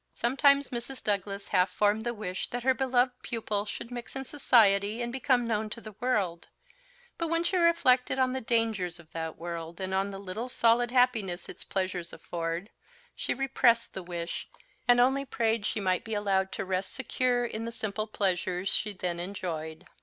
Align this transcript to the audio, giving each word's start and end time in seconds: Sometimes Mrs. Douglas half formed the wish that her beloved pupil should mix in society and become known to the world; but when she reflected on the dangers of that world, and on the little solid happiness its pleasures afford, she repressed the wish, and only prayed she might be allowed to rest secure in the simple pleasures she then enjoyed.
Sometimes 0.15 0.71
Mrs. 0.71 1.03
Douglas 1.03 1.49
half 1.49 1.69
formed 1.69 2.05
the 2.07 2.13
wish 2.15 2.47
that 2.49 2.63
her 2.63 2.73
beloved 2.73 3.11
pupil 3.21 3.67
should 3.67 3.91
mix 3.91 4.15
in 4.15 4.23
society 4.23 4.99
and 4.99 5.11
become 5.11 5.45
known 5.45 5.69
to 5.69 5.79
the 5.79 5.91
world; 5.99 6.47
but 7.19 7.27
when 7.27 7.43
she 7.43 7.55
reflected 7.55 8.17
on 8.17 8.33
the 8.33 8.41
dangers 8.41 8.99
of 8.99 9.11
that 9.11 9.37
world, 9.37 9.79
and 9.79 9.93
on 9.93 10.09
the 10.09 10.17
little 10.17 10.49
solid 10.49 10.89
happiness 10.89 11.47
its 11.47 11.63
pleasures 11.63 12.13
afford, 12.13 12.71
she 13.15 13.35
repressed 13.35 13.93
the 13.93 14.01
wish, 14.01 14.49
and 14.87 14.99
only 14.99 15.23
prayed 15.23 15.67
she 15.67 15.79
might 15.79 16.03
be 16.03 16.15
allowed 16.15 16.51
to 16.53 16.65
rest 16.65 16.91
secure 16.95 17.45
in 17.45 17.65
the 17.65 17.71
simple 17.71 18.07
pleasures 18.07 18.69
she 18.69 18.93
then 18.93 19.19
enjoyed. 19.19 19.85